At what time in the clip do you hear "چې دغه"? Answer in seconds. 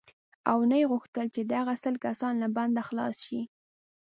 1.35-1.73